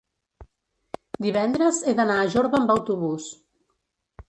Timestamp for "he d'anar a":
1.91-2.33